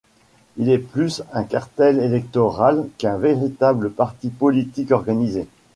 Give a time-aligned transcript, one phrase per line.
[0.59, 5.47] Elle est plus un cartel électoral qu'un véritable parti politique organisé.